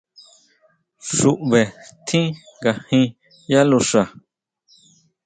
[1.15, 1.61] Xuʼbe
[2.07, 2.27] tjín
[2.61, 3.05] ngajin
[3.51, 4.01] yá luxa.